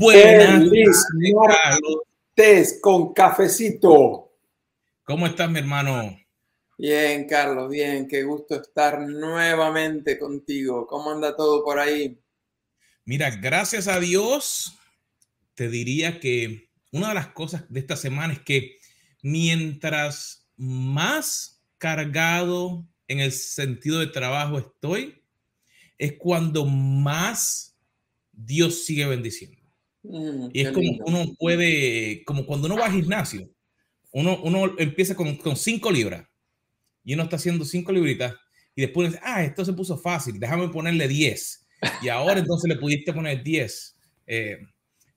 [0.00, 1.04] Buenas
[2.34, 4.32] tardes, con cafecito.
[5.04, 6.18] ¿Cómo estás, mi hermano?
[6.78, 8.08] Bien, Carlos, bien.
[8.08, 10.86] Qué gusto estar nuevamente contigo.
[10.86, 12.18] ¿Cómo anda todo por ahí?
[13.04, 14.74] Mira, gracias a Dios,
[15.54, 18.78] te diría que una de las cosas de esta semana es que
[19.20, 25.22] mientras más cargado en el sentido de trabajo estoy,
[25.98, 27.76] es cuando más
[28.32, 29.59] Dios sigue bendiciendo.
[30.02, 33.50] Mm, y es como uno puede, como cuando uno va al gimnasio,
[34.12, 36.26] uno, uno empieza con, con cinco libras
[37.04, 38.34] y uno está haciendo cinco libritas
[38.74, 41.66] y después dice, ah, esto se puso fácil, déjame ponerle 10.
[42.02, 43.96] Y ahora entonces le pudiste poner 10.
[44.26, 44.58] Eh,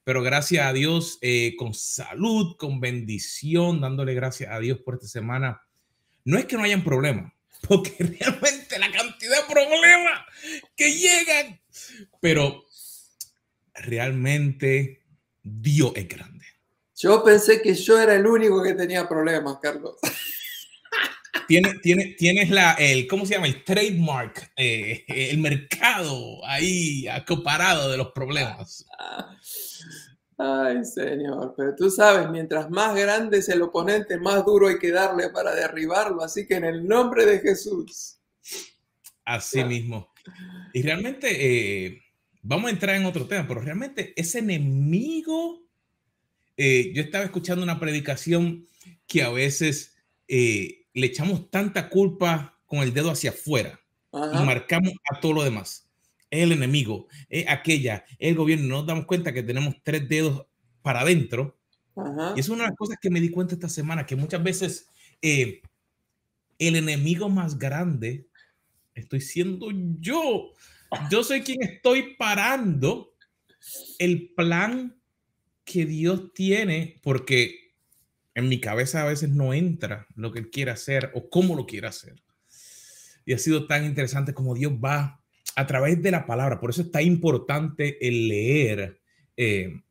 [0.03, 5.08] pero gracias a Dios, eh, con salud, con bendición, dándole gracias a Dios por esta
[5.08, 5.61] semana.
[6.25, 7.31] No es que no hayan problemas,
[7.67, 10.21] porque realmente la cantidad de problemas
[10.75, 11.61] que llegan,
[12.19, 12.65] pero
[13.75, 15.03] realmente
[15.41, 16.45] Dios es grande.
[16.95, 19.97] Yo pensé que yo era el único que tenía problemas, Carlos.
[21.47, 23.47] Tienes, tiene, tienes la, el, ¿cómo se llama?
[23.47, 28.85] El trademark, eh, el mercado ahí acoparado de los problemas.
[30.37, 34.91] Ay, señor, pero tú sabes, mientras más grande es el oponente, más duro hay que
[34.91, 36.23] darle para derribarlo.
[36.23, 38.19] Así que en el nombre de Jesús.
[39.25, 40.13] Así mismo.
[40.73, 42.02] Y realmente, eh,
[42.44, 45.63] vamos a entrar en otro tema, pero realmente ese enemigo,
[46.58, 48.67] eh, yo estaba escuchando una predicación
[49.08, 49.95] que a veces
[50.27, 53.80] eh, le echamos tanta culpa con el dedo hacia afuera
[54.11, 55.89] y marcamos a todo lo demás.
[56.30, 58.67] Es el enemigo, es aquella, es el gobierno.
[58.67, 60.45] Nos damos cuenta que tenemos tres dedos
[60.81, 61.58] para adentro.
[62.36, 64.87] Y es una de las cosas que me di cuenta esta semana, que muchas veces
[65.21, 65.61] eh,
[66.60, 68.27] el enemigo más grande
[68.93, 70.52] estoy siendo yo.
[71.09, 73.14] Yo soy quien estoy parando
[73.99, 74.99] el plan
[75.65, 77.73] que Dios tiene, porque
[78.36, 81.65] en mi cabeza a veces no entra lo que Él quiere hacer o cómo lo
[81.65, 82.21] quiere hacer.
[83.26, 85.23] Y ha sido tan interesante como Dios va
[85.55, 86.59] a través de la palabra.
[86.59, 88.99] Por eso es tan importante el leer.
[89.37, 89.81] Eh,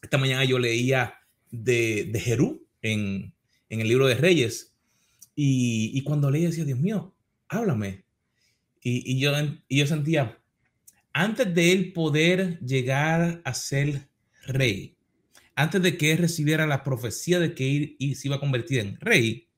[0.00, 1.14] esta mañana yo leía
[1.50, 3.32] de, de Jerú en,
[3.68, 4.74] en, el libro de Reyes.
[5.36, 7.14] Y, y cuando leía decía, Dios mío,
[7.48, 8.04] háblame.
[8.80, 9.32] Y, y, yo,
[9.68, 10.41] y yo sentía,
[11.12, 14.08] antes de él poder llegar a ser
[14.46, 14.96] rey,
[15.54, 19.48] antes de que él recibiera la profecía de que se iba a convertir en rey,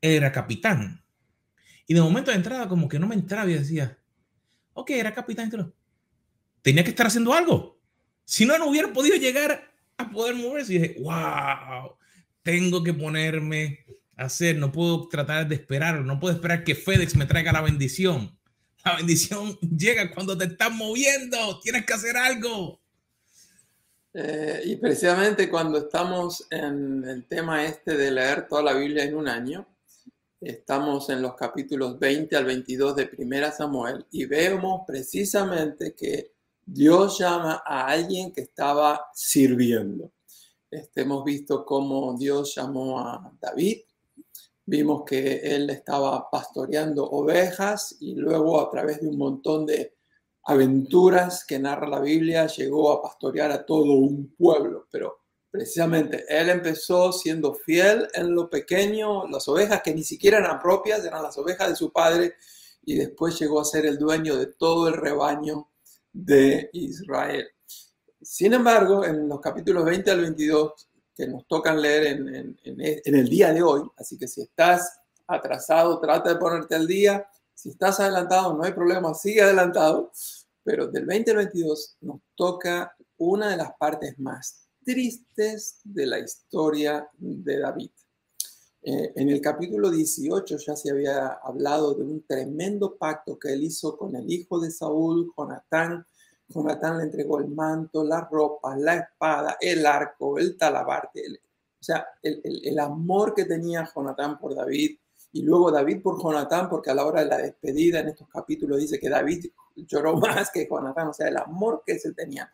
[0.00, 1.04] él era capitán.
[1.86, 3.98] Y de momento de entrada como que no me entraba y decía,
[4.72, 5.74] ok, era capitán, pero
[6.62, 7.80] tenía que estar haciendo algo.
[8.24, 10.74] Si no, no hubiera podido llegar a poder moverse.
[10.74, 11.96] Y dije, wow,
[12.42, 13.84] tengo que ponerme
[14.16, 17.60] a hacer, no puedo tratar de esperar, no puedo esperar que FedEx me traiga la
[17.60, 18.38] bendición.
[18.84, 22.80] La bendición llega cuando te estás moviendo, tienes que hacer algo.
[24.14, 29.14] Eh, y precisamente cuando estamos en el tema este de leer toda la Biblia en
[29.14, 29.66] un año,
[30.40, 36.32] estamos en los capítulos 20 al 22 de Primera Samuel y vemos precisamente que
[36.64, 40.12] Dios llama a alguien que estaba sirviendo.
[40.70, 43.82] Este, hemos visto cómo Dios llamó a David,
[44.64, 49.96] vimos que él estaba pastoreando ovejas y luego a través de un montón de
[50.44, 56.48] aventuras que narra la Biblia, llegó a pastorear a todo un pueblo, pero precisamente él
[56.48, 61.38] empezó siendo fiel en lo pequeño, las ovejas que ni siquiera eran propias, eran las
[61.38, 62.34] ovejas de su padre,
[62.84, 65.68] y después llegó a ser el dueño de todo el rebaño
[66.12, 67.46] de Israel.
[68.20, 73.28] Sin embargo, en los capítulos 20 al 22, que nos tocan leer en, en el
[73.28, 78.00] día de hoy, así que si estás atrasado, trata de ponerte al día, si estás
[78.00, 80.10] adelantado, no hay problema, sigue adelantado.
[80.64, 87.58] Pero del 2022 nos toca una de las partes más tristes de la historia de
[87.58, 87.90] David.
[88.84, 93.62] Eh, en el capítulo 18 ya se había hablado de un tremendo pacto que él
[93.62, 96.04] hizo con el hijo de Saúl, Jonatán.
[96.52, 101.22] Jonatán le entregó el manto, la ropa, la espada, el arco, el talabarte.
[101.80, 104.98] o sea, el, el amor que tenía Jonatán por David
[105.32, 108.78] y luego David por Jonatán, porque a la hora de la despedida en estos capítulos
[108.78, 109.46] dice que David
[109.76, 112.52] lloró más que Jonatán, o sea, el amor que se tenía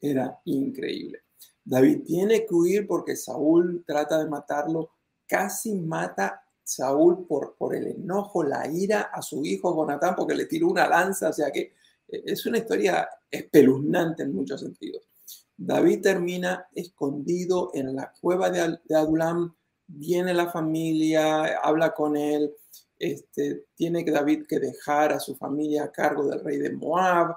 [0.00, 1.20] era increíble.
[1.64, 4.90] David tiene que huir porque Saúl trata de matarlo,
[5.26, 10.68] casi mata Saúl por, el enojo, la ira a su hijo Jonatán porque le tiró
[10.68, 11.74] una lanza, o sea que
[12.12, 15.08] es una historia espeluznante en muchos sentidos.
[15.56, 19.54] David termina escondido en la cueva de, Adulam,
[19.86, 22.52] viene la familia, habla con él,
[22.98, 27.36] este, tiene David que dejar a su familia a cargo del rey de Moab,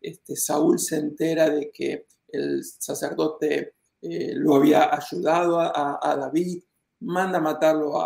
[0.00, 6.62] este, Saúl se entera de que el sacerdote eh, lo había ayudado a, David,
[7.00, 8.00] manda matarlo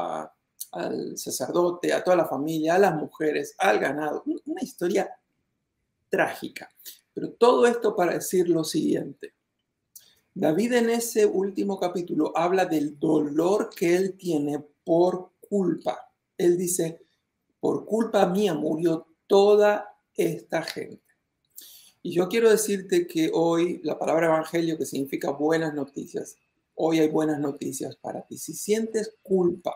[0.72, 4.22] al sacerdote, a toda la familia, a las mujeres, al ganado.
[4.24, 5.10] Una historia
[6.10, 6.68] trágica.
[7.14, 9.34] Pero todo esto para decir lo siguiente.
[10.34, 16.12] David en ese último capítulo habla del dolor que él tiene por culpa.
[16.36, 17.02] Él dice,
[17.58, 21.02] por culpa mía murió toda esta gente.
[22.02, 26.36] Y yo quiero decirte que hoy la palabra evangelio, que significa buenas noticias,
[26.74, 28.38] hoy hay buenas noticias para ti.
[28.38, 29.74] Si sientes culpa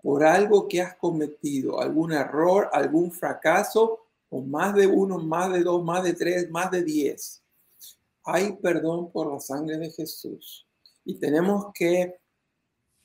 [0.00, 4.03] por algo que has cometido, algún error, algún fracaso,
[4.34, 7.40] o más de uno, más de dos, más de tres, más de diez,
[8.24, 10.66] hay perdón por la sangre de Jesús.
[11.04, 12.16] Y tenemos que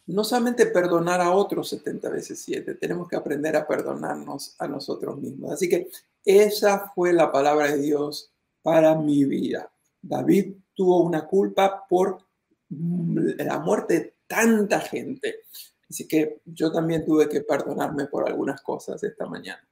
[0.07, 5.19] no solamente perdonar a otros 70 veces 7, tenemos que aprender a perdonarnos a nosotros
[5.19, 5.51] mismos.
[5.51, 5.91] Así que
[6.25, 8.31] esa fue la palabra de Dios
[8.63, 9.71] para mi vida.
[10.01, 12.25] David tuvo una culpa por
[12.69, 15.41] la muerte de tanta gente.
[15.87, 19.68] Así que yo también tuve que perdonarme por algunas cosas esta mañana.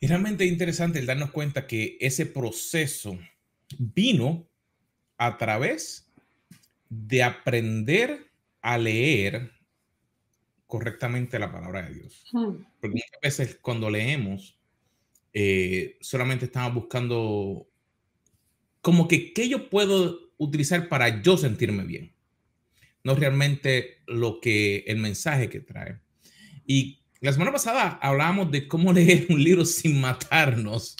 [0.00, 3.18] Es realmente interesante el darnos cuenta que ese proceso
[3.78, 4.48] vino
[5.16, 6.08] a través
[6.88, 8.30] de aprender
[8.62, 9.52] a leer
[10.66, 12.24] correctamente la palabra de Dios.
[12.32, 14.56] Porque muchas veces cuando leemos,
[15.32, 17.68] eh, solamente estamos buscando
[18.80, 22.12] como que qué yo puedo utilizar para yo sentirme bien.
[23.02, 25.98] No realmente lo que el mensaje que trae.
[26.66, 30.96] Y la semana pasada hablábamos de cómo leer un libro sin matarnos.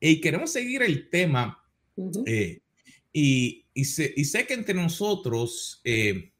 [0.00, 1.62] Y queremos seguir el tema.
[2.26, 2.60] Eh,
[3.12, 6.32] y, y, sé, y, sé, que entre nosotros eh,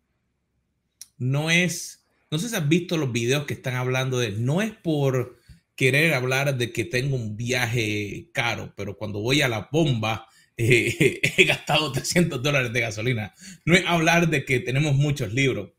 [1.17, 4.73] no es, no sé si has visto los videos que están hablando de, no es
[4.73, 5.39] por
[5.75, 10.29] querer hablar de que tengo un viaje caro, pero cuando voy a la bomba
[10.59, 13.35] eh, he gastado 300 dólares de gasolina.
[13.65, 15.73] No es hablar de que tenemos muchos libros,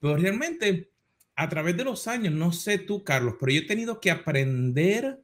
[0.00, 0.90] pero realmente
[1.36, 5.20] a través de los años, no sé tú, Carlos, pero yo he tenido que aprender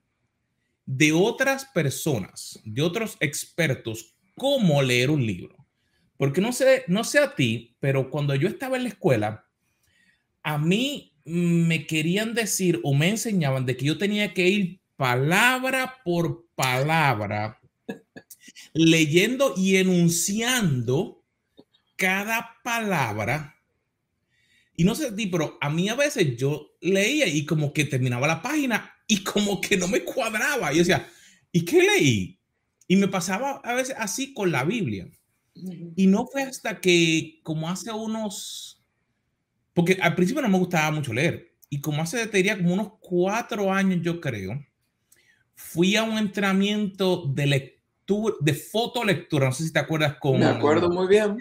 [0.85, 5.57] de otras personas, de otros expertos, cómo leer un libro.
[6.19, 9.47] Porque no sé, no sé a ti, pero cuando yo estaba en la escuela,
[10.43, 16.01] a mí me querían decir o me enseñaban de que yo tenía que ir palabra
[16.05, 17.59] por palabra,
[18.75, 21.25] leyendo y enunciando
[21.97, 23.62] cada palabra
[24.83, 27.85] y no sé a ti, pero a mí a veces yo leía y como que
[27.85, 30.73] terminaba la página y como que no me cuadraba.
[30.73, 31.09] Y yo decía,
[31.53, 32.41] ¿y qué leí?
[32.89, 35.09] Y me pasaba a veces así con la Biblia.
[35.95, 38.83] Y no fue hasta que como hace unos,
[39.73, 41.55] porque al principio no me gustaba mucho leer.
[41.71, 44.67] Y como hace, te diría, como unos cuatro años yo creo,
[45.55, 49.47] fui a un entrenamiento de lectura, de fotolectura.
[49.47, 50.41] No sé si te acuerdas con...
[50.41, 51.37] Me acuerdo muy bien.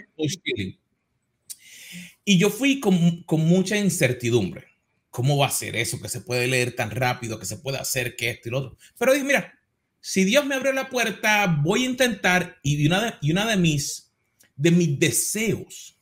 [2.24, 4.68] Y yo fui con, con, mucha incertidumbre.
[5.10, 6.02] ¿Cómo va a ser eso?
[6.02, 8.78] Que se puede leer tan rápido, que se puede hacer que esto y lo otro.
[8.98, 9.54] Pero dije, mira,
[10.00, 12.58] si Dios me abre la puerta, voy a intentar.
[12.64, 14.12] Y una de, y una de, mis,
[14.56, 15.98] de mis deseos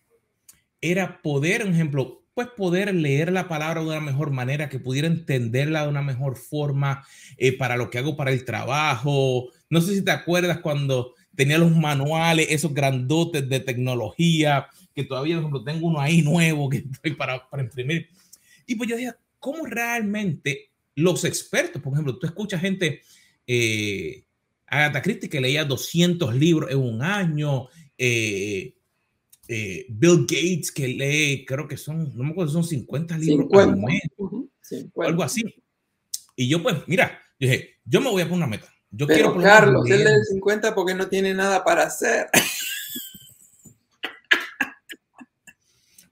[0.81, 5.07] era poder, por ejemplo, pues poder leer la palabra de una mejor manera, que pudiera
[5.07, 7.05] entenderla de una mejor forma
[7.37, 9.49] eh, para lo que hago para el trabajo.
[9.69, 14.67] No sé si te acuerdas cuando tenía los manuales, esos grandotes de tecnología
[14.99, 18.07] que todavía, por ejemplo, tengo uno ahí nuevo que estoy para, para imprimir.
[18.65, 23.01] Y pues yo dije, ¿cómo realmente los expertos, por ejemplo, tú escuchas gente,
[23.47, 24.25] eh,
[24.67, 28.75] Agatha Christie que leía 200 libros en un año, eh,
[29.47, 35.07] eh, Bill Gates que lee, creo que son, no me acuerdo, son 50 libros 50.
[35.07, 35.43] algo así.
[36.35, 38.71] Y yo pues, mira, yo dije, yo me voy a poner una meta.
[38.91, 42.27] Yo Pero quiero Carlos, él lee 50 porque no tiene nada para hacer.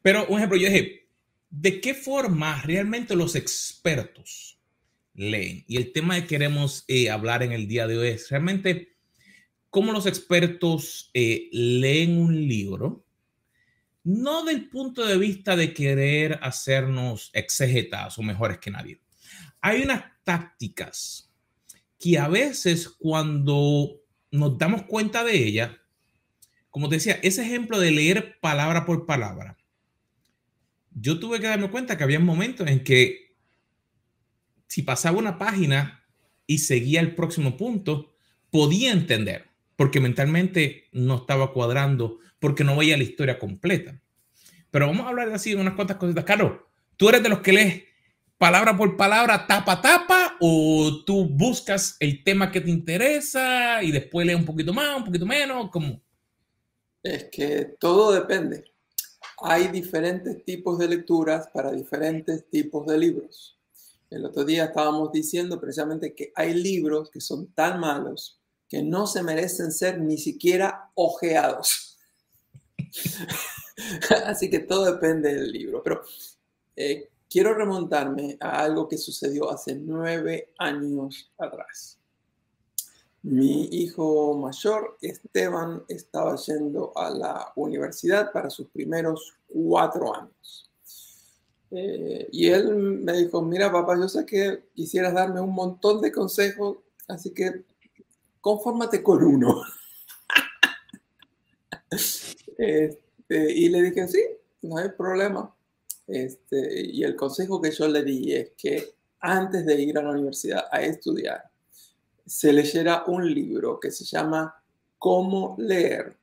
[0.08, 1.10] Pero, un ejemplo, yo dije,
[1.50, 4.58] ¿de qué forma realmente los expertos
[5.14, 5.66] leen?
[5.68, 8.96] Y el tema que queremos eh, hablar en el día de hoy es realmente
[9.70, 13.06] cómo los expertos eh, leen un libro,
[14.06, 19.02] no del punto de vista de querer hacernos exegetas o mejores que nadie.
[19.60, 21.34] Hay unas tácticas
[22.00, 24.00] que a veces cuando
[24.32, 25.72] nos damos cuenta de ellas,
[26.70, 29.58] como te decía, ese ejemplo de leer palabra por palabra,
[31.00, 33.36] yo tuve que darme cuenta que había momentos en que
[34.68, 36.04] si pasaba una página
[36.46, 38.16] y seguía el próximo punto,
[38.50, 44.02] podía entender, porque mentalmente no estaba cuadrando, porque no veía la historia completa.
[44.72, 46.24] Pero vamos a hablar así de unas cuantas cositas.
[46.24, 46.54] Carlos,
[46.96, 47.84] ¿tú eres de los que lees
[48.38, 54.26] palabra por palabra, tapa tapa, o tú buscas el tema que te interesa y después
[54.26, 55.70] lees un poquito más, un poquito menos?
[55.70, 56.02] ¿Cómo,
[57.04, 58.66] es que todo depende.
[59.40, 63.58] Hay diferentes tipos de lecturas para diferentes tipos de libros.
[64.10, 68.40] El otro día estábamos diciendo precisamente que hay libros que son tan malos
[68.70, 71.98] que no se merecen ser ni siquiera ojeados.
[74.26, 75.82] Así que todo depende del libro.
[75.84, 76.02] Pero
[76.76, 82.00] eh, quiero remontarme a algo que sucedió hace nueve años atrás.
[83.30, 90.72] Mi hijo mayor, Esteban, estaba yendo a la universidad para sus primeros cuatro años.
[91.72, 96.10] Eh, y él me dijo, mira papá, yo sé que quisieras darme un montón de
[96.10, 96.78] consejos,
[97.10, 97.66] así que
[98.40, 99.62] confórmate con uno.
[102.58, 104.24] este, y le dije, sí,
[104.62, 105.54] no hay problema.
[106.08, 110.12] Este, y el consejo que yo le di es que antes de ir a la
[110.12, 111.47] universidad a estudiar,
[112.28, 114.54] se leyera un libro que se llama
[115.00, 116.18] Cómo leer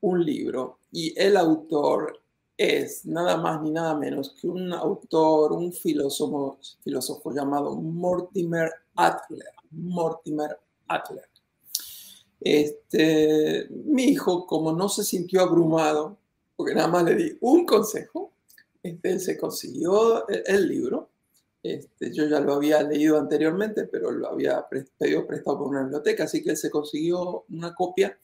[0.00, 0.80] un libro.
[0.92, 2.20] Y el autor
[2.56, 9.52] es nada más ni nada menos que un autor, un filósofo, filósofo llamado Mortimer Adler.
[9.70, 10.58] Mortimer
[10.88, 11.28] Adler.
[12.40, 16.18] Este, mi hijo, como no se sintió abrumado,
[16.56, 18.32] porque nada más le di un consejo,
[18.82, 21.08] este, él se consiguió el, libro.
[21.64, 24.66] Este, yo ya lo había leído anteriormente, pero lo había
[24.98, 28.18] pedido prestado por una biblioteca, así que él se consiguió una copia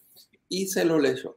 [0.47, 1.35] y se lo leyó.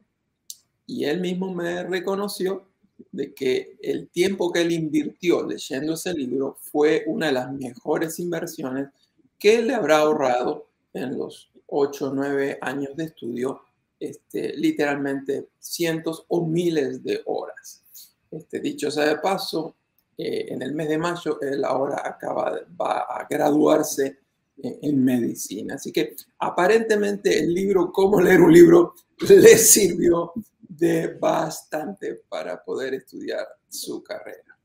[0.86, 2.66] Y él mismo me reconoció
[3.10, 8.18] de que el tiempo que él invirtió leyendo ese libro fue una de las mejores
[8.18, 8.90] inversiones
[9.38, 13.62] que le habrá ahorrado en los 8 o 9 años de estudio,
[13.98, 17.82] este, literalmente cientos o miles de horas.
[18.30, 19.74] Este, dicho sea de paso,
[20.16, 24.18] eh, en el mes de mayo él ahora acaba, va a graduarse
[24.58, 25.74] en, en medicina.
[25.74, 28.94] Así que aparentemente el libro, cómo leer un libro,
[29.28, 34.58] le sirvió de bastante para poder estudiar su carrera.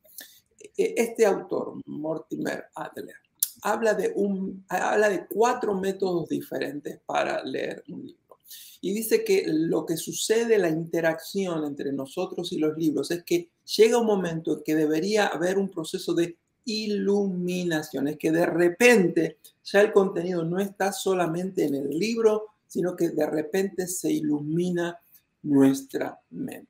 [0.78, 3.16] E, este autor, Mortimer Adler,
[3.62, 8.38] habla de, un, habla de cuatro métodos diferentes para leer un libro.
[8.82, 13.50] Y dice que lo que sucede, la interacción entre nosotros y los libros, es que
[13.78, 19.38] llega un momento en que debería haber un proceso de iluminación, es que de repente
[19.64, 25.00] ya el contenido no está solamente en el libro, sino que de repente se ilumina
[25.44, 26.68] nuestra mente.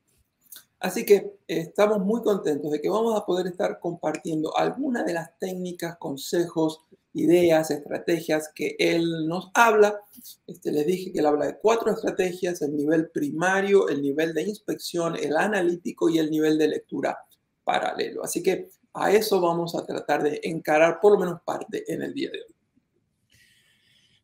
[0.78, 5.38] Así que estamos muy contentos de que vamos a poder estar compartiendo algunas de las
[5.38, 6.80] técnicas, consejos,
[7.12, 10.00] ideas, estrategias que él nos habla.
[10.46, 14.42] Este, les dije que él habla de cuatro estrategias, el nivel primario, el nivel de
[14.42, 17.18] inspección, el analítico y el nivel de lectura
[17.64, 18.24] paralelo.
[18.24, 22.14] Así que a eso vamos a tratar de encarar por lo menos parte en el
[22.14, 22.54] día de hoy.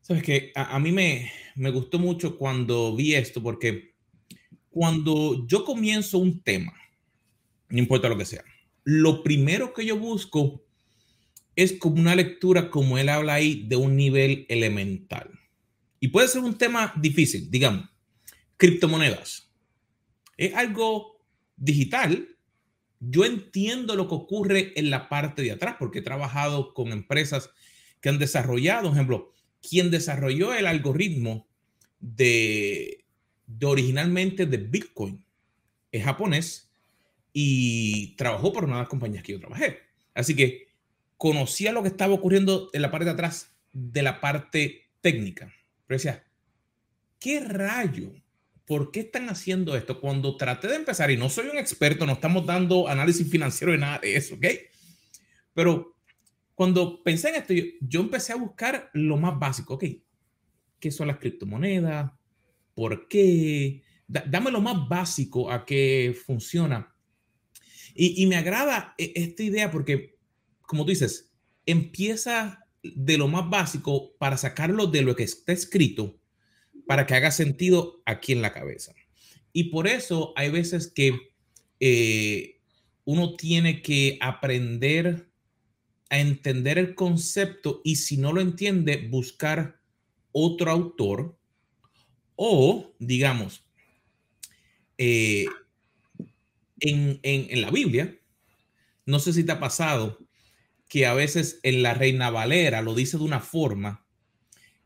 [0.01, 3.95] Sabes que a, mí me, me gustó mucho cuando vi esto porque
[4.71, 6.73] cuando yo comienzo un tema,
[7.69, 8.45] no importa lo que sea,
[8.85, 10.66] lo primero que yo busco
[11.57, 15.31] es como una lectura, como él habla ahí, de un nivel elemental.
[15.99, 17.89] Y puede ser un tema difícil, digamos,
[18.57, 19.51] criptomonedas.
[20.37, 21.21] Es algo
[21.57, 22.29] digital.
[23.01, 27.51] Yo entiendo lo que ocurre en la parte de atrás, porque he trabajado con empresas
[28.01, 29.33] que han desarrollado, por ejemplo,
[29.69, 31.49] quien desarrolló el algoritmo
[31.99, 33.07] de
[33.47, 35.25] de originalmente de Bitcoin.
[35.93, 36.71] Es japonés
[37.33, 39.79] y trabajó por una de las compañías que yo trabajé.
[40.15, 40.69] Así que
[41.17, 45.53] conocía lo que estaba ocurriendo en la parte de atrás de la parte técnica.
[45.87, 46.25] Pero decía,
[47.19, 48.13] ¿qué rayo?
[48.65, 50.01] ¿Por qué están haciendo esto?
[50.01, 53.79] Cuando traté de empezar, y no soy un experto, no estamos dando análisis financiero de
[53.79, 54.47] nada de eso, ¿ok?
[55.55, 55.97] Pero
[56.55, 59.85] cuando pensé en esto, yo, empecé a buscar lo más básico, ¿ok?
[60.81, 62.13] ¿Qué son las criptomonedas?
[62.77, 63.83] por qué.
[64.07, 66.95] dame lo más básico a qué funciona.
[67.95, 70.16] Y, me agrada e, esta idea porque,
[70.67, 71.33] como tú dices,
[71.65, 76.19] empieza de lo más básico para sacarlo de lo que está escrito
[76.87, 78.95] para que haga sentido aquí en la cabeza.
[79.53, 81.33] Y por eso hay veces que
[81.81, 82.61] eh,
[83.05, 85.29] uno tiene que aprender
[86.11, 89.81] a entender el concepto y si no lo entiende, buscar
[90.33, 91.37] otro autor
[92.37, 93.65] o, digamos,
[94.99, 95.47] eh,
[96.81, 98.19] en, la Biblia,
[99.07, 100.19] no sé si te ha pasado
[100.89, 104.07] que a veces en la Reina Valera lo dice de una forma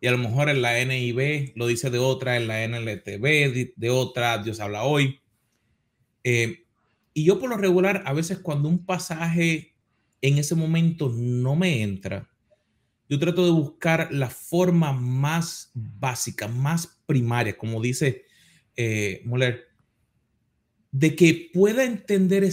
[0.00, 3.90] y a lo mejor en la NIB lo dice de otra, en la NLTV de,
[3.90, 5.21] otra, Dios habla hoy.
[6.25, 6.64] Eh,
[7.12, 9.75] y yo por lo regular, a veces cuando un pasaje
[10.23, 12.30] en ese momento no me entra,
[13.11, 18.25] yo trato de buscar la forma más básica, más primaria, como dice
[18.76, 19.66] eh, Moller,
[20.92, 22.49] de que pueda entender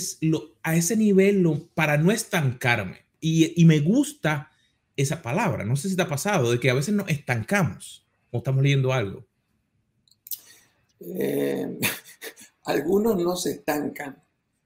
[0.63, 3.06] a ese nivel para no estancarme.
[3.19, 4.51] Y, me gusta
[4.95, 5.63] esa palabra.
[5.63, 8.93] No sé si te ha pasado, de que a veces nos estancamos o estamos leyendo
[8.93, 9.25] algo.
[11.00, 11.79] Eh,
[12.65, 14.21] algunos no se estancan.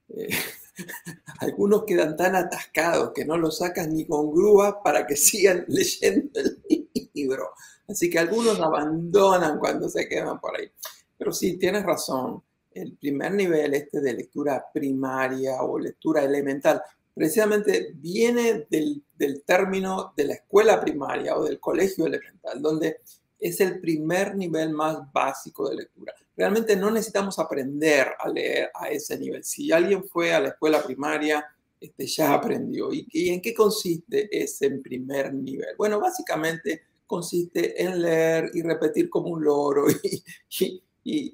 [0.10, 0.30] Eh,
[1.40, 6.40] algunos quedan tan atascados que no lo sacas ni con grúa para que sigan leyendo
[6.40, 7.52] el libro.
[7.88, 10.72] Así que algunos abandonan cuando se quedan por ahí.
[11.18, 12.44] Pero sí, tienes razón.
[12.72, 16.82] El primer nivel este de lectura primaria o lectura elemental,
[17.14, 22.98] precisamente viene del, del término de la escuela primaria o del colegio elemental, donde
[23.40, 26.14] es el primer nivel más básico de lectura.
[26.38, 29.44] Realmente no necesitamos aprender a leer a ese nivel.
[29.44, 31.46] Si alguien fue a la escuela primaria,
[31.80, 32.94] este, ya aprendió.
[32.94, 35.76] ¿Y, ¿Y, en qué consiste ese primer nivel?
[35.78, 39.86] Bueno, básicamente consiste en leer y repetir como un loro
[40.60, 41.34] y, y,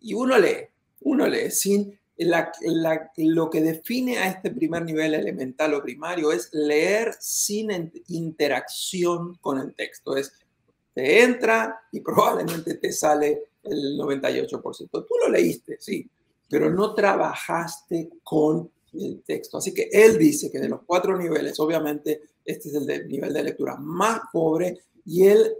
[0.00, 0.66] y uno lee,
[1.02, 1.98] uno lee sin...
[2.18, 7.92] La, la, lo que define a este primer nivel elemental o primario es leer sin
[8.08, 10.32] interacción con el texto, es
[10.96, 14.88] te entra y probablemente te sale el 98%.
[14.90, 16.08] Tú lo leíste, sí,
[16.48, 19.58] pero no trabajaste con el texto.
[19.58, 23.44] Así que él dice que de los cuatro niveles, obviamente, este es el nivel de
[23.44, 25.54] lectura más pobre y él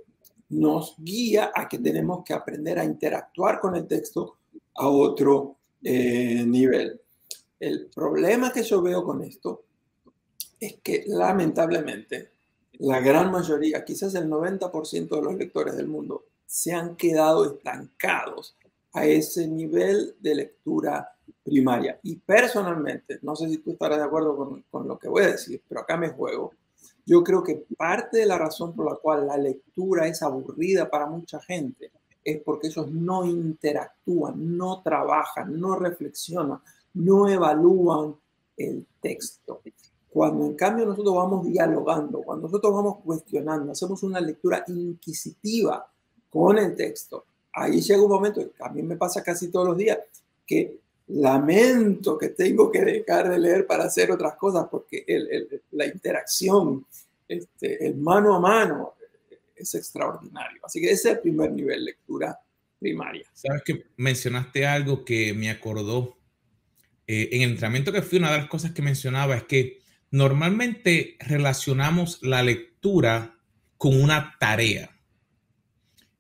[0.49, 4.37] nos guía a que tenemos que aprender a interactuar con el texto
[4.75, 5.57] a otro
[5.89, 7.01] eh, nivel.
[7.61, 9.63] El problema que yo veo con esto
[10.59, 12.31] es que lamentablemente
[12.79, 18.57] la gran mayoría, quizás el 90% de los lectores del mundo, se han quedado estancados
[18.95, 21.09] a ese nivel de lectura
[21.45, 22.01] primaria.
[22.03, 25.29] Y personalmente, no sé si tú estarás de acuerdo con, con, lo que voy a
[25.29, 26.53] decir, pero acá me juego.
[27.05, 31.07] Yo creo que parte de la razón por la cual la lectura es aburrida para
[31.07, 31.93] mucha gente
[32.27, 36.59] es porque ellos no interactúan, no trabajan, no reflexionan,
[36.95, 38.17] no evalúan
[38.57, 39.63] el texto.
[40.11, 45.87] Cuando en cambio nosotros vamos dialogando, cuando nosotros vamos cuestionando, hacemos una lectura inquisitiva
[46.29, 49.99] con el texto, ahí llega un momento, a mí me pasa casi todos los días,
[50.45, 55.05] que lamento que tengo que dejar de leer para hacer otras cosas, porque
[55.71, 56.85] la interacción,
[57.29, 58.95] este, el mano a mano,
[59.57, 60.61] es extraordinario.
[60.65, 62.39] Así que ese es el primer nivel, lectura
[62.79, 63.27] primaria.
[63.33, 66.17] Sabes que mencionaste algo que me acordó.
[67.07, 71.17] Eh, en el entrenamiento que fui, una de las cosas que mencionaba es que Normalmente
[71.21, 73.39] relacionamos la lectura
[73.77, 74.91] con una tarea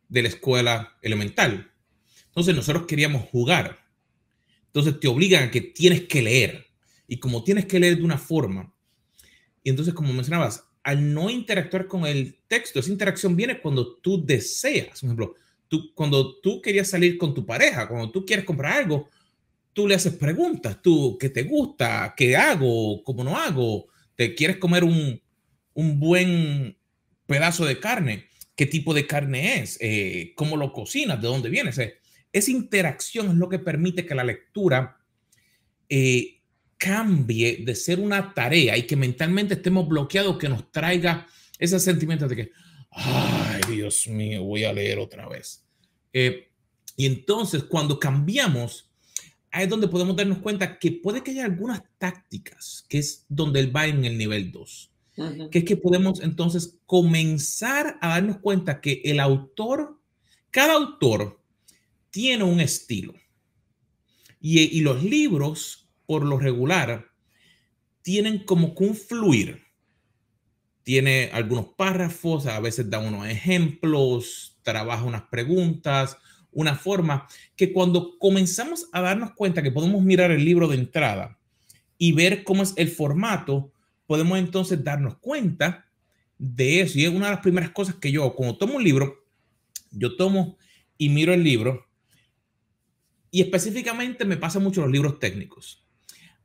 [0.08, 1.72] de la escuela elemental.
[2.26, 3.78] Entonces nosotros queríamos jugar.
[4.66, 6.66] Entonces te obligan a que tienes que leer.
[7.06, 8.74] Y como tienes que leer de una forma,
[9.62, 14.24] y entonces como mencionabas, al no interactuar con el texto, esa interacción viene cuando tú
[14.24, 15.00] deseas.
[15.00, 15.34] Por ejemplo,
[15.66, 19.08] tú, cuando tú querías salir con tu pareja, cuando tú quieres comprar algo,
[19.72, 22.14] tú le haces preguntas, tú, ¿qué te gusta?
[22.16, 23.02] ¿Qué hago?
[23.02, 23.88] ¿Cómo no hago?
[24.14, 25.20] ¿Te quieres comer un,
[25.74, 26.78] un buen
[27.26, 28.26] pedazo de carne?
[28.54, 29.78] ¿Qué tipo de carne es?
[29.80, 31.20] Eh, ¿Cómo lo cocinas?
[31.20, 31.70] ¿De dónde viene?
[32.32, 34.98] esa interacción es lo que permite que la lectura
[35.88, 36.35] eh,
[36.78, 41.26] cambie de ser una tarea y que mentalmente estemos bloqueados, que nos traiga
[41.58, 42.52] ese sentimiento de que,
[42.90, 45.64] ay, Dios mío, voy a leer otra vez.
[46.12, 46.48] Eh,
[46.96, 48.90] y entonces, cuando cambiamos
[49.56, 53.60] ahí es donde podemos darnos cuenta que puede que haya algunas tácticas, que es donde
[53.60, 54.90] él va en el nivel 2,
[55.50, 59.98] que es que podemos entonces comenzar a darnos cuenta que el autor,
[60.50, 61.40] cada autor
[62.10, 63.14] tiene un estilo.
[64.40, 67.10] Y, y los libros, por lo regular,
[68.02, 69.62] tienen como que un fluir.
[70.82, 76.16] Tiene algunos párrafos, a veces da unos ejemplos, trabaja unas preguntas,
[76.52, 81.38] una forma que cuando comenzamos a darnos cuenta que podemos mirar el libro de entrada
[81.98, 83.72] y ver cómo es el formato,
[84.06, 85.86] podemos entonces darnos cuenta
[86.38, 86.98] de eso.
[86.98, 89.24] Y es una de las primeras cosas que yo, cuando tomo un libro,
[89.90, 90.56] yo tomo
[90.96, 91.86] y miro el libro
[93.30, 95.85] y específicamente me pasa mucho los libros técnicos.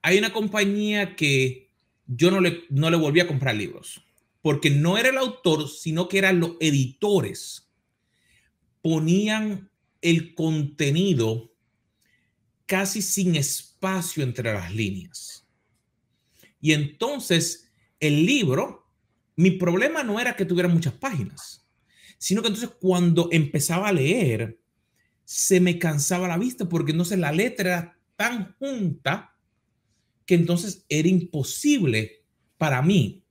[0.01, 1.69] Hay una compañía que
[2.07, 4.01] yo no le, no le volví a comprar libros
[4.41, 7.71] porque no era el autor, sino que eran los editores.
[8.81, 9.69] Ponían
[10.01, 11.53] el contenido
[12.65, 15.47] casi sin espacio entre las líneas.
[16.59, 18.87] Y entonces el libro,
[19.35, 21.67] mi problema no era que tuviera muchas páginas,
[22.17, 24.59] sino que entonces cuando empezaba a leer,
[25.23, 29.30] se me cansaba la vista porque entonces la letra era tan junta
[30.25, 32.23] que entonces era imposible
[32.57, 33.23] para mí.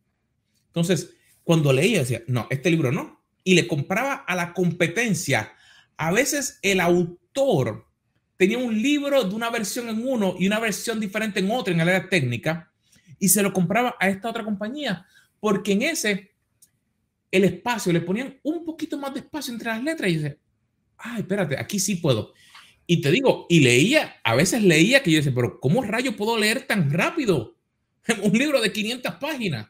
[0.67, 3.23] Entonces, cuando leía, decía, no, este libro no.
[3.45, 5.55] Y le compraba a la competencia
[6.01, 7.87] a veces el autor
[8.39, 11.81] tenía un libro de una versión en uno y una versión diferente en otro en
[11.81, 12.73] el área técnica
[13.19, 15.07] y se lo compraba a esta otra compañía
[15.39, 16.35] porque en ese
[17.31, 20.39] el espacio le ponían un poquito más de espacio entre las letras y dice,
[20.97, 22.33] ay, espérate, aquí sí puedo.
[22.91, 26.37] Y te digo, y leía, a veces leía que yo decía, pero ¿cómo rayo puedo
[26.37, 27.55] leer tan rápido?
[28.25, 29.69] Un libro de 500 páginas.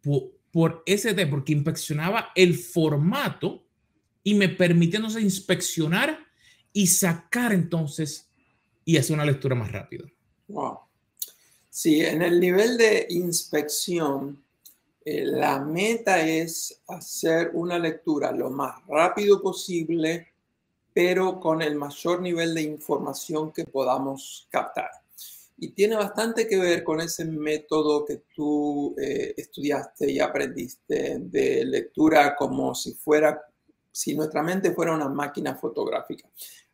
[0.00, 3.66] Por, por ese porque inspeccionaba el formato
[4.22, 6.20] y me permitía entonces inspeccionar
[6.72, 8.30] y sacar entonces
[8.84, 10.04] y hacer una lectura más rápida.
[10.46, 10.78] Wow.
[11.68, 14.40] Sí, en el nivel de inspección,
[15.04, 20.28] eh, la meta es hacer una lectura lo más rápido posible,
[20.98, 24.90] pero con el mayor nivel de información que podamos captar.
[25.56, 31.64] Y tiene bastante que ver con ese método que tú eh, estudiaste y aprendiste de
[31.64, 33.40] lectura como si fuera,
[33.92, 36.28] si nuestra mente fuera una máquina fotográfica.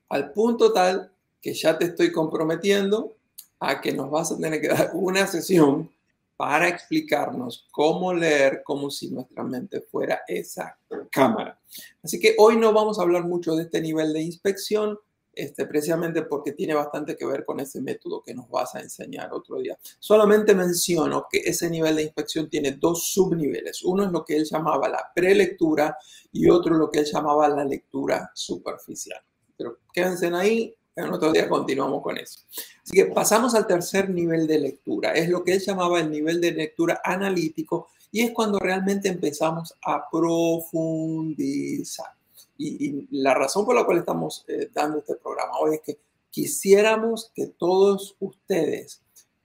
[0.09, 3.19] Al punto tal que ya te estoy comprometiendo
[3.61, 5.91] a que nos vas a tener que dar una sesión
[6.37, 10.79] para explicarnos cómo leer como si nuestra mente fuera esa
[11.11, 11.61] cámara.
[12.03, 14.99] Así que hoy no vamos a hablar mucho de este nivel de inspección,
[15.33, 19.33] este, precisamente porque tiene bastante que ver con ese método que nos vas a enseñar
[19.33, 19.79] otro día.
[19.99, 23.83] Solamente menciono que ese nivel de inspección tiene dos subniveles.
[23.85, 25.97] Uno es lo que él llamaba la prelectura
[26.33, 29.20] y otro lo que él llamaba la lectura superficial.
[29.57, 32.40] Pero quédense ahí, en otro día continuamos con eso.
[32.83, 35.12] Así que pasamos al tercer nivel de lectura.
[35.12, 39.74] Es lo que él llamaba el nivel de lectura analítico y es cuando realmente empezamos
[39.85, 42.11] a profundizar.
[42.57, 45.98] Y, la razón por la cual estamos eh, dando este programa hoy es que
[46.30, 49.02] quisiéramos que todos ustedes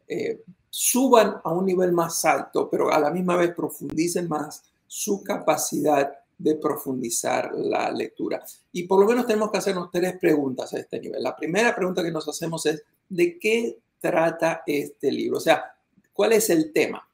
[0.07, 5.23] eh, suban a un nivel más alto, pero a la misma vez profundicen más su
[5.23, 8.43] capacidad de profundizar la lectura.
[8.71, 11.21] Y por lo menos tenemos que hacernos tres preguntas a este nivel.
[11.21, 15.37] La primera pregunta que nos hacemos es, ¿de qué trata este libro?
[15.37, 15.63] O sea,
[16.11, 17.07] ¿cuál es el tema?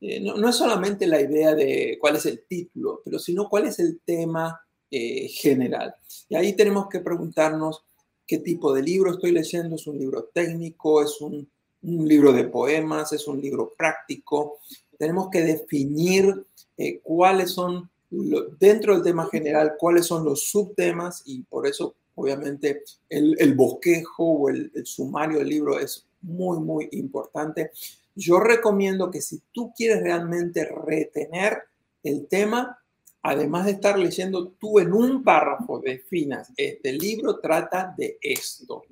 [0.00, 3.66] Eh, no, no, es solamente la idea de cuál es el título, pero sino cuál
[3.66, 4.60] es el tema
[4.90, 5.94] eh, general.
[6.30, 7.84] Y ahí tenemos que preguntarnos
[8.26, 9.76] qué tipo de libro estoy leyendo.
[9.76, 11.02] ¿Es un libro técnico?
[11.02, 11.46] ¿Es un,
[11.82, 13.12] libro de poemas?
[13.12, 14.58] ¿Es un libro práctico?
[14.96, 21.42] Tenemos que definir eh, cuáles son, dentro del tema general, cuáles son los subtemas y
[21.42, 27.70] por eso, obviamente, el, bosquejo o el, el sumario del libro es muy, muy importante.
[28.14, 31.62] Yo recomiendo que si tú quieres realmente retener
[32.02, 32.78] el tema,
[33.22, 38.82] además de estar leyendo, tú en un párrafo definas, este libro trata de esto.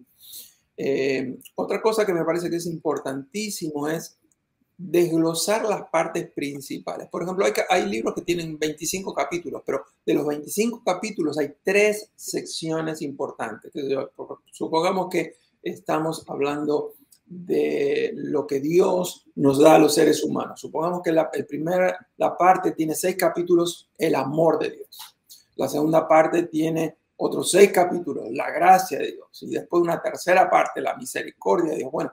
[0.76, 4.18] Eh, otra cosa que me parece que es importantísimo es
[4.78, 7.08] desglosar las partes principales.
[7.08, 12.10] Por ejemplo, hay, libros que tienen 25 capítulos, pero de los 25 capítulos hay tres
[12.14, 13.72] secciones importantes.
[14.50, 20.60] Supongamos que estamos hablando de lo que Dios nos da a los seres humanos.
[20.60, 24.98] Supongamos que la, el primer, la parte tiene seis capítulos, el amor de Dios.
[25.56, 29.42] La segunda parte tiene otros seis capítulos, la gracia de Dios.
[29.42, 31.90] Y después una tercera parte, la misericordia de Dios.
[31.90, 32.12] Bueno,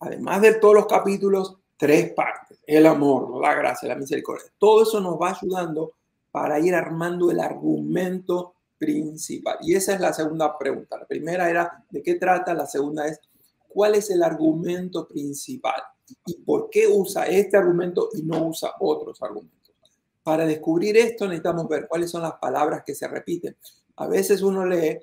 [0.00, 4.50] además de todos los capítulos, tres partes, el amor, la gracia, la misericordia.
[4.58, 5.94] Todo eso nos va ayudando
[6.30, 9.58] para ir armando el argumento principal.
[9.60, 10.98] Y esa es la segunda pregunta.
[10.98, 13.20] La primera era de qué trata, la segunda es
[13.68, 15.82] cuál es el argumento principal
[16.26, 19.74] y por qué usa este argumento y no usa otros argumentos.
[20.22, 23.56] Para descubrir esto necesitamos ver cuáles son las palabras que se repiten.
[23.96, 24.98] A veces uno lee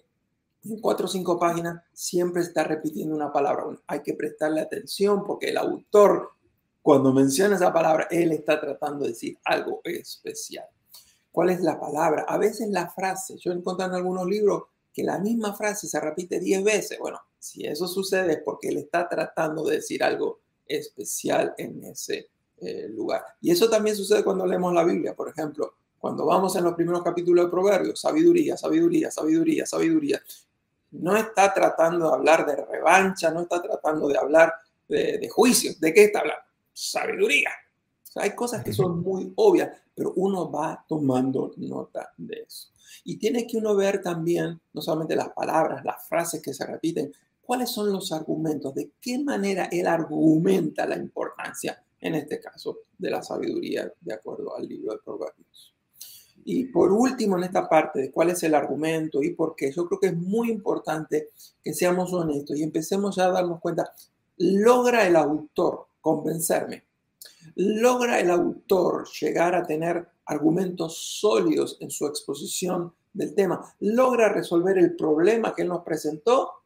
[0.82, 3.66] cuatro o cinco páginas, siempre está repitiendo una palabra.
[3.88, 6.32] hay que prestarle atención porque el autor,
[6.82, 10.66] cuando menciona esa palabra, él está tratando de decir algo especial.
[11.32, 12.26] ¿Cuál es la palabra?
[12.28, 13.38] A veces la frase.
[13.38, 16.98] Yo he encontrado en algunos libros que la misma frase se repite diez veces.
[16.98, 22.30] Bueno, si eso sucede es porque él está tratando de decir algo especial en ese
[22.60, 23.24] eh, lugar.
[23.40, 27.04] Y eso también sucede cuando leemos la Biblia, por ejemplo, cuando vamos en los primeros
[27.04, 30.22] capítulos de Proverbios, sabiduría, sabiduría, sabiduría, sabiduría.
[30.92, 34.54] No está tratando de hablar de revancha, no está tratando de hablar
[34.88, 35.80] de, de juicios.
[35.80, 36.44] ¿De qué está hablando?
[36.74, 37.52] Sabiduría.
[38.16, 42.70] hay cosas que son muy obvias, pero uno va tomando nota de eso.
[43.04, 47.12] Y tiene que uno ver también, no solamente las palabras, las frases que se repiten,
[47.42, 53.10] cuáles son los argumentos, de qué manera él argumenta la importancia, en este caso, de
[53.10, 55.74] la sabiduría, de acuerdo al libro de Proverbios.
[56.50, 59.86] Y por último, en esta parte de cuál es el argumento y por qué, yo
[59.86, 61.32] creo que es muy importante
[61.62, 63.92] que seamos honestos y empecemos a darnos cuenta,
[64.38, 66.86] logra el autor convencerme,
[67.56, 74.78] logra el autor llegar a tener argumentos sólidos en su exposición del tema, logra resolver
[74.78, 76.62] el problema que él nos presentó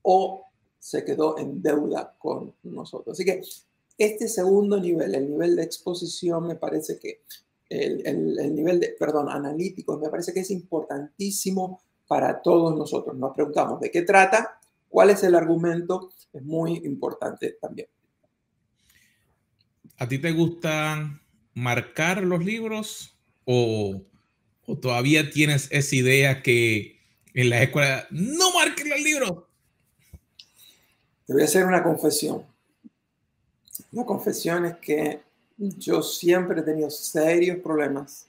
[0.00, 0.46] o
[0.78, 3.12] se quedó en deuda con nosotros.
[3.12, 3.42] Así que
[3.98, 7.20] este segundo nivel, el nivel de exposición, me parece que
[7.68, 13.16] el, el, nivel de, perdón, analítico, me parece que es importantísimo para todos nosotros.
[13.16, 17.88] Nos preguntamos de qué trata, cuál es el argumento, es muy importante también.
[19.98, 21.20] ¿A ti te gusta
[21.54, 24.00] marcar los libros o,
[24.66, 26.98] o todavía tienes esa idea que
[27.34, 29.44] en la escuela no marquen los libros?
[31.26, 32.46] Te voy a hacer una confesión.
[33.92, 35.27] La confesión es que
[35.58, 38.26] yo siempre he tenido serios problemas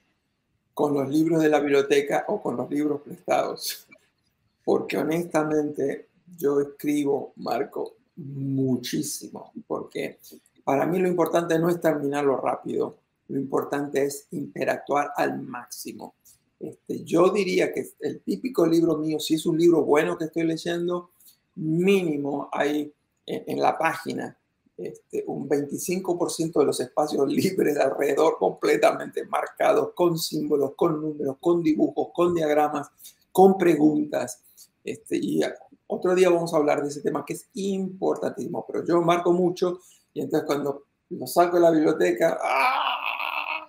[0.74, 3.88] con los libros de la biblioteca o con los libros prestados,
[4.66, 10.20] porque honestamente yo escribo, marco muchísimo, porque
[10.64, 16.16] para mí lo importante no es terminarlo rápido, lo importante es interactuar al máximo.
[16.60, 20.44] Este, yo diría que el típico libro mío, si es un libro bueno que estoy
[20.44, 21.12] leyendo,
[21.56, 22.92] mínimo hay
[23.26, 24.38] en, la página
[24.82, 31.62] este, un 25% de los espacios libres alrededor completamente marcados con símbolos, con números, con
[31.62, 32.90] dibujos, con diagramas,
[33.32, 34.42] con preguntas.
[34.84, 35.42] Este, y
[35.88, 39.82] otro día vamos a hablar de ese tema que es importantísimo, pero yo marco mucho
[40.14, 43.68] y entonces cuando lo saco de la biblioteca, ¡ah!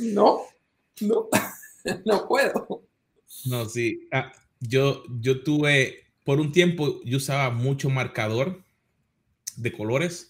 [0.00, 0.40] no,
[1.02, 1.28] no,
[2.04, 2.82] no puedo.
[3.44, 4.08] No, sí.
[4.10, 8.64] Ah, yo, yo tuve, por un tiempo, yo usaba mucho marcador
[9.56, 10.29] de colores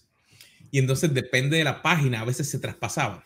[0.71, 3.25] y entonces depende de la página, a veces se traspasaba.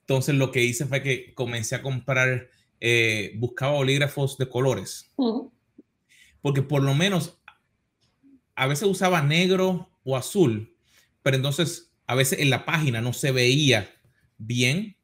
[0.00, 2.48] Entonces lo que hice fue que comencé a comprar,
[2.80, 5.10] eh, buscaba bolígrafos de colores.
[6.42, 7.38] Porque por lo menos
[8.54, 10.76] a veces usaba negro o azul,
[11.22, 13.90] pero entonces a veces en la página no se veía
[14.38, 14.96] bien.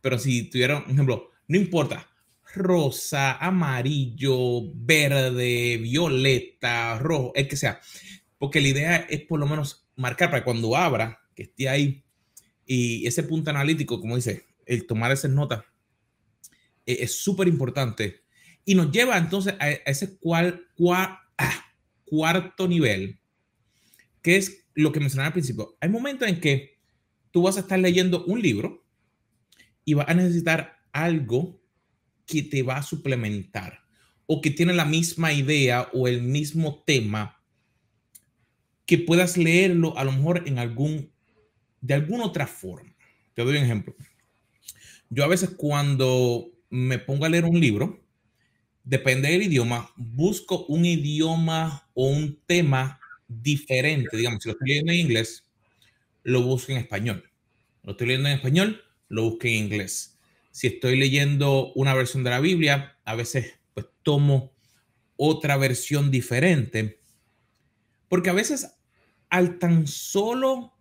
[0.00, 2.08] Pero si tuviera, un ejemplo, no importa,
[2.54, 7.80] rosa, amarillo, verde, violeta, rojo, el que sea
[8.40, 12.02] porque la idea es por lo menos marcar para cuando abra, que esté ahí,
[12.64, 15.62] y ese punto analítico, como dice, el tomar esas notas,
[16.86, 18.22] e, es súper importante.
[18.64, 20.18] Y nos lleva entonces a, ese
[21.38, 21.64] ah,
[22.04, 23.20] cuarto nivel,
[24.22, 25.76] que es lo que mencionaba al principio.
[25.80, 26.78] Hay momentos en que
[27.30, 28.86] tú vas a estar leyendo un libro
[29.84, 31.60] y vas a necesitar algo
[32.26, 33.80] que te va a suplementar
[34.26, 37.39] o que tiene la misma idea o el mismo tema
[38.90, 41.12] que puedas leerlo a lo mejor en algún,
[41.80, 42.92] de alguna otra forma.
[43.34, 43.94] Te doy un ejemplo.
[45.08, 48.04] Yo a veces cuando me pongo a leer un libro,
[48.82, 52.98] depende del idioma, busco un idioma o un tema
[53.28, 54.16] diferente.
[54.16, 55.44] Digamos, si lo estoy leyendo en inglés,
[56.24, 57.30] lo busco en español.
[57.84, 60.18] Lo estoy leyendo en español, lo busco en inglés.
[60.50, 64.52] Si estoy leyendo una versión de la Biblia, a veces pues tomo
[65.14, 66.98] otra versión diferente.
[68.08, 68.79] Porque a veces
[69.30, 70.74] al tan solo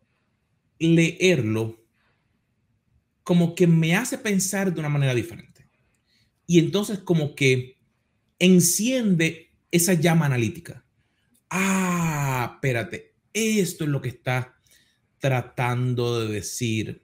[0.79, 1.83] leerlo,
[3.23, 5.67] como que me hace pensar de una manera diferente.
[6.47, 7.77] Y entonces como que
[8.39, 10.83] enciende esa llama analítica.
[11.49, 14.55] Ah, espérate, esto es lo que está
[15.19, 17.03] tratando de decir.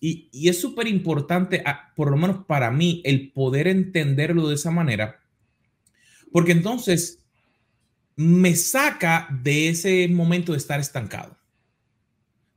[0.00, 4.70] Y, es súper importante, ah, por lo menos para mí, el poder entenderlo de esa
[4.70, 5.20] manera,
[6.30, 7.24] porque entonces
[8.18, 11.36] me saca de ese momento de estar estancado.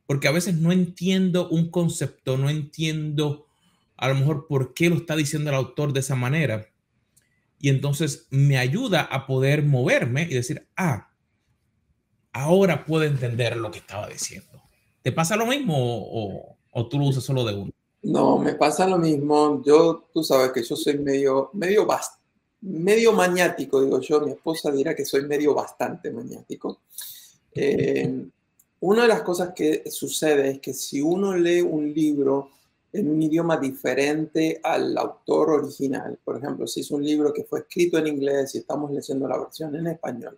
[0.07, 3.45] Porque a veces no entiendo un concepto, no entiendo
[3.95, 6.65] a lo mejor por qué lo está diciendo el autor de esa manera.
[7.59, 11.11] Y entonces me ayuda a poder moverme y decir, ah,
[12.33, 14.63] ahora puedo entender lo que estaba diciendo.
[15.03, 17.71] ¿Te pasa lo mismo o, o tú lo usas solo de uno?
[18.01, 19.61] No, me pasa lo mismo.
[19.63, 22.20] Yo, tú sabes que yo soy medio, medio bastante
[22.61, 26.81] medio maniático, digo yo, mi esposa dirá que soy medio bastante maniático.
[27.53, 28.25] Eh,
[28.81, 32.49] una de las cosas que sucede es que si uno lee un libro
[32.93, 37.59] en un idioma diferente al autor original, por ejemplo, si es un libro que fue
[37.59, 40.37] escrito en inglés y estamos leyendo la versión en español,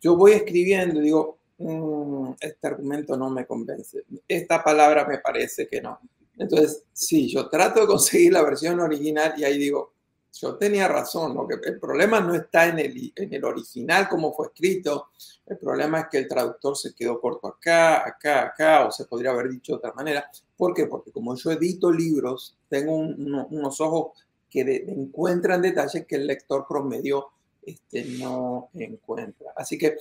[0.00, 5.68] yo voy escribiendo y digo, mm, este argumento no me convence, esta palabra me parece
[5.68, 5.98] que no.
[6.38, 9.92] Entonces, sí, yo trato de conseguir la versión original y ahí digo,
[10.32, 14.32] yo tenía razón, lo que el problema no está en el, en el original como
[14.32, 15.08] fue escrito,
[15.46, 19.30] el problema es que el traductor se quedó corto acá, acá, acá, o se podría
[19.30, 20.30] haber dicho de otra manera.
[20.56, 20.86] ¿Por qué?
[20.86, 24.12] Porque como yo edito libros, tengo unos ojos
[24.48, 27.28] que encuentran detalles que el lector promedio
[27.62, 29.52] este, no encuentra.
[29.56, 29.96] Así que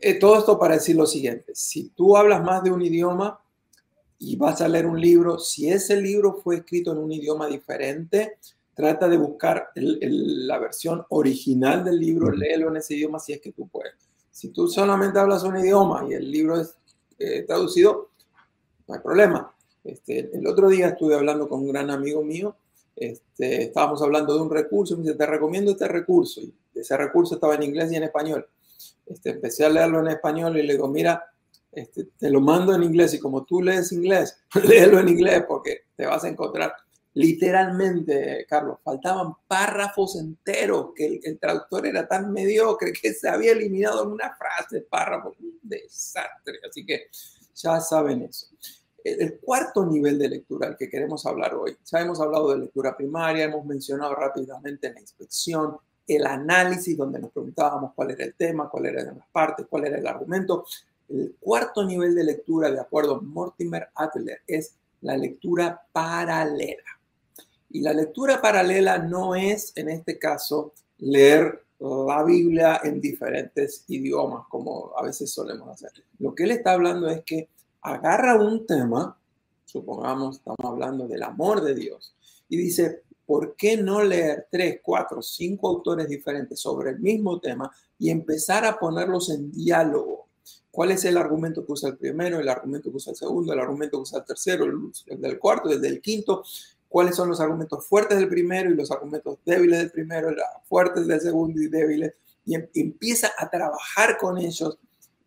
[0.00, 3.40] eh, todo esto para decir lo siguiente, si tú hablas más de un idioma
[4.18, 8.38] y vas a leer un libro, si ese libro fue escrito en un idioma diferente,
[8.78, 13.50] trata de buscar la versión original del libro, léelo en ese idioma si es que
[13.50, 13.94] tú puedes.
[14.30, 16.76] Si tú solamente hablas un idioma y el libro es
[17.18, 18.10] eh, traducido,
[18.86, 19.52] no hay problema.
[19.82, 22.54] Este, el otro día estuve hablando con un gran amigo mío,
[22.94, 26.40] este, estábamos hablando de un recurso, me dice, te recomiendo este recurso.
[26.40, 28.46] Y ese recurso estaba en inglés y en español.
[29.06, 31.24] Este, empecé a leerlo en español y le digo, mira,
[31.72, 34.38] este, te lo mando en inglés y como tú lees inglés,
[34.68, 36.72] léelo en inglés porque te vas a encontrar
[37.18, 44.04] literalmente, Carlos, faltaban párrafos enteros que el, traductor era tan mediocre que se había eliminado
[44.04, 45.34] en una frase párrafo.
[45.40, 46.60] Un desastre.
[46.68, 47.08] Así que
[47.56, 48.46] ya saben eso.
[49.02, 52.96] El, cuarto nivel de lectura al que queremos hablar hoy, ya hemos hablado de lectura
[52.96, 55.76] primaria, hemos mencionado rápidamente la inspección,
[56.06, 59.98] el análisis, donde nos preguntábamos cuál era el tema, cuál eran las partes, cuál era
[59.98, 60.66] el argumento.
[61.08, 66.97] El cuarto nivel de lectura, de acuerdo a Mortimer Adler, es la lectura paralela.
[67.70, 74.46] Y la lectura paralela no es, en este caso, leer la Biblia en diferentes idiomas,
[74.48, 75.92] como a veces solemos hacer.
[76.18, 77.48] Lo que él está hablando es que
[77.82, 79.16] agarra un tema,
[79.64, 82.14] supongamos, estamos hablando del amor de Dios,
[82.48, 87.70] y dice, ¿por qué no leer tres, cuatro, cinco autores diferentes sobre el mismo tema
[87.98, 90.26] y empezar a ponerlos en diálogo?
[90.70, 93.60] ¿Cuál es el argumento que usa el primero, el argumento que usa el segundo, el
[93.60, 96.42] argumento que usa el tercero, el, del cuarto, el del quinto?
[96.88, 100.30] Cuáles son los argumentos fuertes del primero y los argumentos débiles del primero,
[100.64, 104.78] fuertes del segundo y débiles, y em, empieza a trabajar con ellos.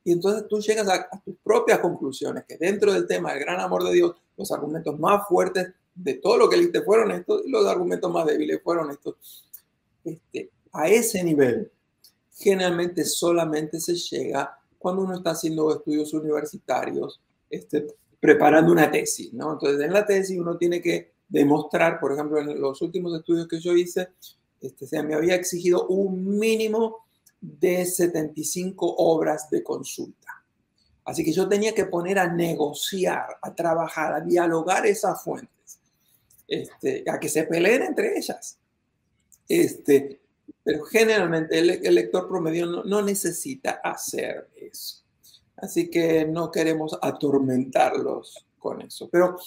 [0.04, 3.84] Y entonces tú llegas a, tus propias conclusiones, que dentro del tema del gran amor
[3.84, 7.66] de Dios, los argumentos más fuertes de todo lo que leíste fueron estos, y los
[7.68, 9.16] argumentos más débiles fueron estos.
[10.04, 11.72] Este, a ese nivel,
[12.34, 17.22] generalmente solamente se llega cuando uno está haciendo estudios universitarios,
[17.52, 17.86] este,
[18.20, 19.54] preparando una tesis, ¿no?
[19.54, 23.60] Entonces, en la tesis uno tiene que demostrar, por ejemplo, en los últimos estudios que
[23.60, 24.10] yo hice,
[24.60, 27.06] este, se me había exigido un mínimo
[27.40, 30.44] de 75 obras de consulta.
[31.06, 35.80] Así que yo tenía que poner a negociar, a trabajar, a dialogar esas fuentes,
[36.48, 38.60] este, a que se peleen entre ellas.
[39.48, 40.22] Este,
[40.64, 45.02] pero generalmente el, lector promedio no, no, necesita hacer eso.
[45.56, 49.10] Así que no queremos atormentarlos con eso.
[49.12, 49.38] Pero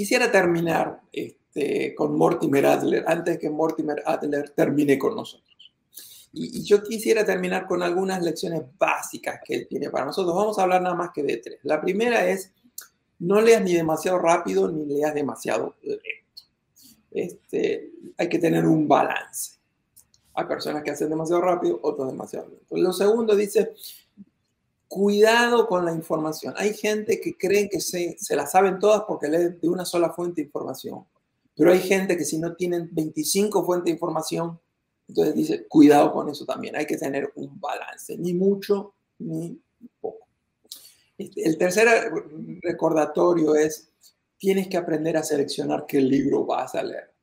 [0.00, 5.74] Quisiera terminar este, con Mortimer Adler, antes que Mortimer Adler termine con nosotros.
[6.32, 10.34] Y, yo quisiera terminar con algunas lecciones básicas que él tiene para nosotros.
[10.34, 11.58] Vamos a hablar nada más que de tres.
[11.64, 12.50] La primera es,
[13.18, 16.00] no leas ni demasiado rápido ni leas demasiado lento.
[17.10, 19.58] Este, hay que tener un balance.
[20.32, 22.74] Hay personas que hacen demasiado rápido, otros demasiado lento.
[22.74, 23.74] Lo segundo dice,
[24.90, 26.52] cuidado con la información.
[26.56, 30.10] Hay gente que cree que se, se la saben todas porque leen de una sola
[30.10, 31.06] fuente de información.
[31.54, 34.58] Pero hay gente que si no tienen 25 fuentes de información,
[35.06, 36.74] entonces dice, cuidado con eso también.
[36.74, 39.62] Hay que tener un balance, ni mucho ni
[40.00, 40.26] poco.
[41.16, 42.12] Este, el tercer
[42.60, 43.92] recordatorio es,
[44.38, 47.14] tienes que aprender a seleccionar qué libro vas a leer.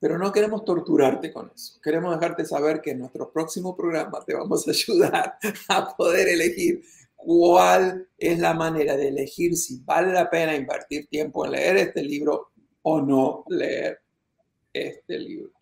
[0.00, 1.78] Pero no queremos torturarte con eso.
[1.82, 6.82] Queremos dejarte saber que en nuestro próximo programa te vamos a ayudar a poder elegir
[7.14, 12.02] cuál es la manera de elegir si vale la pena invertir tiempo en leer este
[12.02, 12.50] libro
[12.82, 14.00] o no leer
[14.72, 15.52] este libro.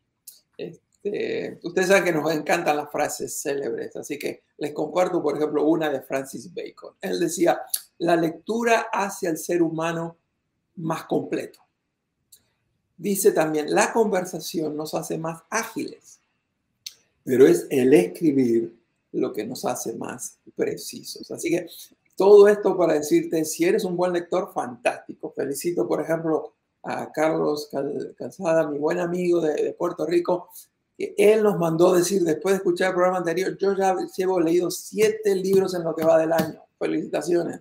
[0.57, 5.64] Este, ustedes saben que nos encantan las frases célebres, así que les comparto, por ejemplo,
[5.64, 6.94] una de Francis Bacon.
[7.01, 7.61] Él decía,
[7.98, 10.16] la lectura hace al ser humano
[10.77, 11.61] más completo.
[12.98, 16.18] Dice también, la conversación nos hace más ágiles,
[17.25, 18.77] pero es el escribir
[19.12, 21.31] lo que nos hace más precisos.
[21.31, 21.68] Así que
[22.16, 25.33] todo esto para decirte, si eres un buen lector, fantástico.
[25.37, 27.70] Felicito, por ejemplo, a Carlos
[28.16, 30.50] Calzada, mi buen amigo de, Puerto Rico,
[30.96, 34.73] que él nos mandó decir, después de escuchar el programa anterior, yo ya llevo leído
[34.73, 36.60] siete libros en lo que va del año.
[36.81, 37.60] Felicitaciones.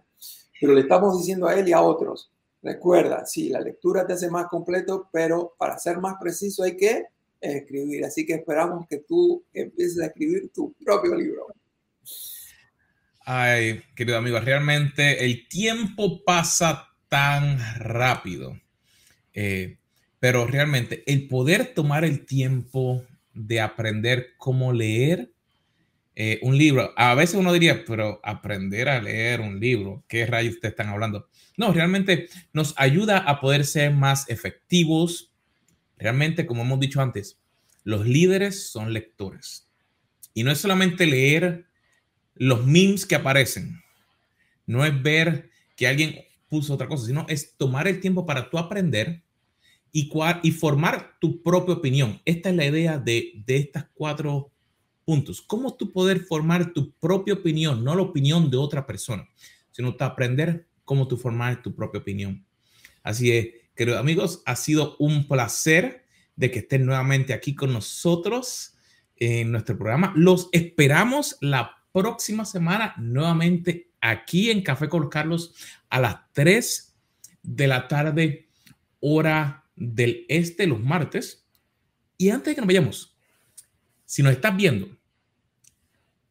[0.60, 2.32] Pero le estamos diciendo a él y a otros,
[2.68, 7.06] Recuerda, sí, la lectura te hace más completo, pero para ser más preciso hay que
[7.40, 8.04] escribir.
[8.04, 11.48] Así que esperamos que tú empieces a escribir tu propio libro.
[13.22, 18.60] Ay, querido amigo, realmente el tiempo pasa tan rápido.
[19.34, 19.78] Eh,
[20.20, 25.32] pero realmente el poder tomar el tiempo de aprender cómo leer
[26.20, 30.60] eh, un libro, a veces uno diría, pero aprender a leer un libro, ¿qué rayos
[30.60, 31.30] te están hablando?
[31.58, 35.32] No, realmente nos ayuda a poder ser más efectivos.
[35.96, 37.40] Realmente, como hemos dicho antes,
[37.84, 39.70] los líderes son lectores.
[40.34, 41.68] Y no es solamente leer
[42.34, 43.80] los memes que aparecen.
[44.66, 46.16] No es ver que alguien
[46.50, 49.22] puso otra cosa, sino es tomar el tiempo para tú aprender
[49.92, 50.10] y,
[50.42, 52.20] y formar tu propia opinión.
[52.26, 54.52] Esta es la idea de, de estas cuatro
[55.08, 55.42] puntos.
[55.42, 59.26] ¿Cómo tú poder formar tu propia opinión, no la opinión de otra persona,
[59.72, 62.46] sino aprender cómo tú formar tu propia opinión?
[63.04, 66.06] Así es, queridos amigos, ha sido un placer
[66.36, 68.76] de que estén nuevamente aquí con nosotros
[69.16, 70.12] en nuestro programa.
[70.14, 75.56] Los esperamos la próxima semana nuevamente aquí en Café con Carlos
[75.90, 76.98] a las 3
[77.44, 78.50] de la tarde,
[79.00, 81.48] hora del este, los martes.
[82.18, 83.17] Y antes de que nos vayamos,
[84.08, 84.90] si nos estás viendo,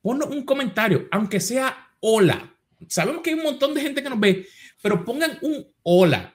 [0.00, 2.54] ponnos un comentario, aunque sea hola.
[2.88, 4.46] Sabemos que hay un montón de gente que nos ve,
[4.82, 6.34] pero pongan un hola.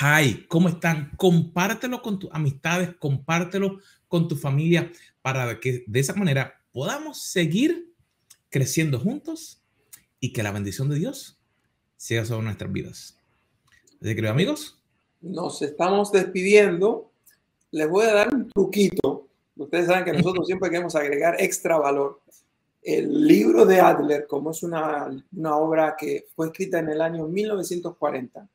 [0.00, 1.10] Hi, ¿cómo están?
[1.16, 4.92] Compártelo con tus amistades, compártelo con tu familia
[5.22, 7.94] para que de esa manera podamos seguir
[8.50, 9.62] creciendo juntos
[10.20, 11.38] y que la bendición de Dios
[11.96, 13.18] sea sobre nuestras vidas.
[14.02, 14.78] Así que, amigos,
[15.22, 17.10] nos estamos despidiendo.
[17.70, 19.17] Les voy a dar un truquito.
[19.58, 22.20] Ustedes saben que nosotros siempre queremos agregar extra valor.
[22.82, 27.26] El libro de Adler, como es una, una obra que fue escrita en el año
[27.26, 28.48] 1940,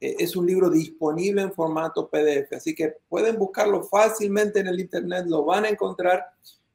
[0.00, 4.80] eh, es un libro disponible en formato PDF, así que pueden buscarlo fácilmente en el
[4.80, 6.26] Internet, lo van a encontrar.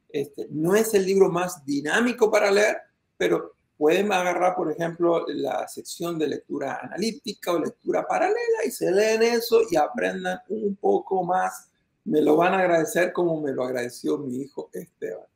[0.08, 2.78] Este, no es el libro más dinámico para leer,
[3.18, 8.90] pero pueden agarrar, por ejemplo, la sección de lectura analítica o lectura paralela y se
[8.90, 11.68] leen eso y aprendan un poco más.
[12.06, 15.26] Me lo van a agradecer como me lo agradeció mi hijo Esteban.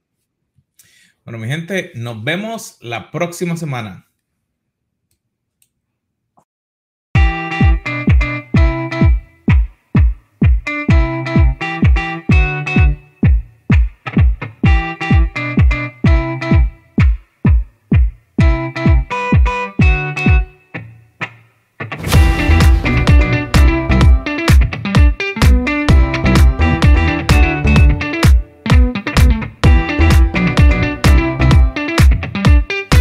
[1.25, 4.10] Bueno, mi gente, nos vemos la próxima semana.